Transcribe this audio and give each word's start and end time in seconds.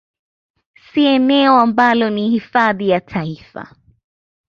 Si 0.91 1.05
eneo 1.05 1.59
ambalo 1.59 2.09
ni 2.09 2.29
Hifadhi 2.29 2.89
ya 2.89 3.01
taifa 3.01 3.75